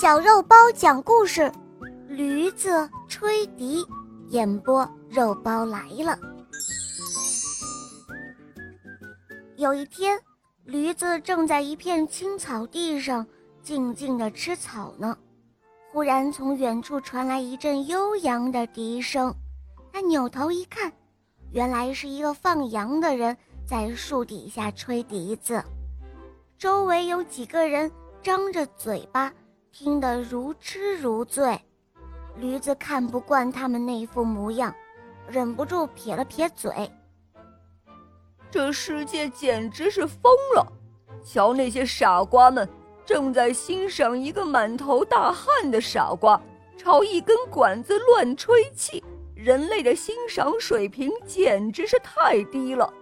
[0.00, 1.52] 小肉包讲故事，
[2.08, 3.86] 驴子吹笛，
[4.30, 6.18] 演播肉包来了。
[9.56, 10.18] 有一天，
[10.64, 13.26] 驴子正在一片青草地上
[13.62, 15.14] 静静的吃草呢，
[15.92, 19.30] 忽然从远处传来一阵悠扬的笛声。
[19.92, 20.90] 他扭头一看，
[21.52, 23.36] 原来是一个放羊的人
[23.66, 25.62] 在树底下吹笛子，
[26.56, 27.92] 周围有几个人
[28.22, 29.30] 张着嘴巴。
[29.72, 31.58] 听得如痴如醉，
[32.36, 34.74] 驴子看不惯他们那副模样，
[35.28, 36.90] 忍不住撇了撇嘴。
[38.50, 40.66] 这世界简直是疯了！
[41.22, 42.68] 瞧那些傻瓜们，
[43.06, 46.40] 正在欣赏一个满头大汗的傻瓜
[46.76, 49.02] 朝一根管子乱吹气，
[49.36, 52.92] 人类的欣赏水平简直是太低了。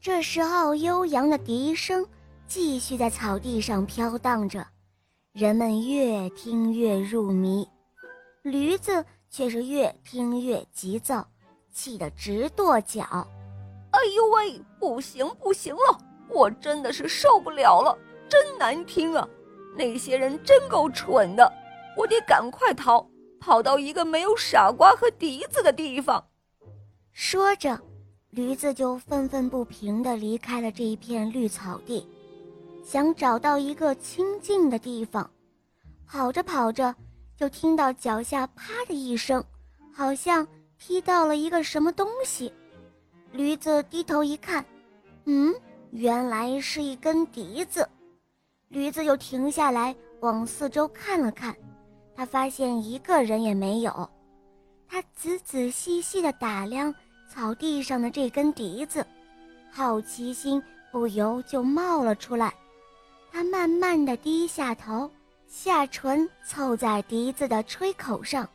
[0.00, 2.04] 这时候，悠扬的笛声
[2.46, 4.66] 继续在草地上飘荡着。
[5.34, 7.68] 人们越听越入迷，
[8.42, 11.26] 驴子却是越听越急躁，
[11.72, 13.02] 气得直跺脚。
[13.90, 19.28] 哎呦喂，不行不行了，我真的是受不了了，真难听啊！
[19.76, 21.52] 那些人真够蠢的，
[21.96, 23.04] 我得赶快逃，
[23.40, 26.24] 跑到一个没有傻瓜和笛子的地方。
[27.10, 27.80] 说着，
[28.30, 32.08] 驴子就愤愤不平地离开了这一片绿草地。
[32.84, 35.28] 想找到一个清静的地方，
[36.06, 36.94] 跑着跑着，
[37.34, 39.42] 就听到脚下啪的一声，
[39.92, 40.46] 好像
[40.78, 42.52] 踢到了一个什么东西。
[43.32, 44.64] 驴子低头一看，
[45.24, 45.52] 嗯，
[45.90, 47.88] 原来是一根笛子。
[48.68, 51.56] 驴子又停下来往四周看了看，
[52.14, 54.10] 他发现一个人也没有。
[54.86, 56.94] 他仔仔细细地打量
[57.28, 59.04] 草地上的这根笛子，
[59.72, 62.54] 好奇心不由就冒了出来。
[63.34, 65.10] 他慢慢的低下头，
[65.48, 68.48] 下唇凑在笛子的吹口上，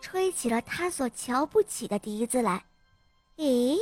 [0.00, 2.60] 吹起了他所瞧不起的笛子来。
[3.36, 3.78] 咦，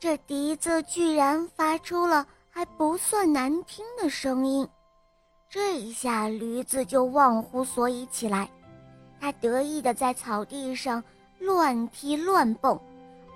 [0.00, 4.66] 这笛子居然发出了还不算难听的声音。
[5.50, 8.50] 这一下，驴子就忘乎所以起来，
[9.20, 11.04] 他得意的在草地上
[11.38, 12.80] 乱踢乱蹦，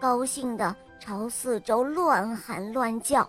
[0.01, 3.23] 高兴的朝四周乱喊乱叫。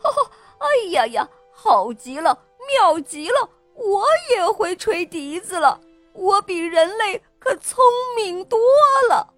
[0.00, 1.28] 哈哈，哎呀呀！
[1.58, 3.48] 好极了，妙极了！
[3.74, 5.80] 我也会吹笛子了，
[6.12, 7.82] 我比人类可聪
[8.14, 8.58] 明多
[9.08, 9.32] 了。